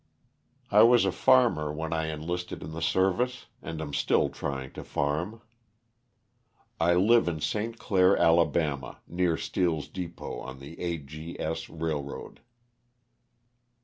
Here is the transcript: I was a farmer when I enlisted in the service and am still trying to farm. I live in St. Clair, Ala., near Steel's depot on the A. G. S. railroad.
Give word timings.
I 0.71 0.81
was 0.81 1.05
a 1.05 1.11
farmer 1.11 1.71
when 1.71 1.93
I 1.93 2.07
enlisted 2.07 2.63
in 2.63 2.71
the 2.71 2.81
service 2.81 3.45
and 3.61 3.79
am 3.79 3.93
still 3.93 4.29
trying 4.29 4.71
to 4.71 4.83
farm. 4.83 5.41
I 6.79 6.95
live 6.95 7.27
in 7.27 7.39
St. 7.39 7.77
Clair, 7.77 8.17
Ala., 8.17 8.97
near 9.07 9.37
Steel's 9.37 9.87
depot 9.87 10.39
on 10.39 10.57
the 10.57 10.79
A. 10.81 10.97
G. 10.97 11.39
S. 11.39 11.69
railroad. 11.69 12.39